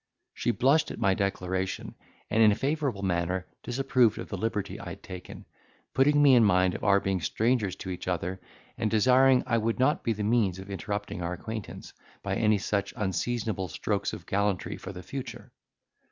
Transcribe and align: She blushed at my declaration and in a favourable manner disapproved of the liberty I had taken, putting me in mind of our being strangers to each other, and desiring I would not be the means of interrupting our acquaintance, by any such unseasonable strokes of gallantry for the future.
She 0.33 0.49
blushed 0.49 0.89
at 0.89 0.97
my 0.97 1.13
declaration 1.13 1.93
and 2.31 2.41
in 2.41 2.51
a 2.51 2.55
favourable 2.55 3.03
manner 3.03 3.45
disapproved 3.61 4.17
of 4.17 4.29
the 4.29 4.35
liberty 4.35 4.79
I 4.79 4.89
had 4.89 5.03
taken, 5.03 5.45
putting 5.93 6.23
me 6.23 6.33
in 6.33 6.43
mind 6.43 6.73
of 6.73 6.83
our 6.83 6.99
being 6.99 7.21
strangers 7.21 7.75
to 7.75 7.91
each 7.91 8.07
other, 8.07 8.41
and 8.79 8.89
desiring 8.89 9.43
I 9.45 9.59
would 9.59 9.77
not 9.77 10.03
be 10.03 10.13
the 10.13 10.23
means 10.23 10.57
of 10.57 10.71
interrupting 10.71 11.21
our 11.21 11.33
acquaintance, 11.33 11.93
by 12.23 12.35
any 12.35 12.57
such 12.57 12.95
unseasonable 12.97 13.67
strokes 13.67 14.11
of 14.11 14.25
gallantry 14.25 14.75
for 14.75 14.91
the 14.91 15.03
future. 15.03 15.51